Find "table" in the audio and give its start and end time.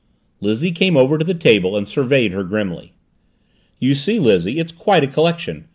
1.35-1.77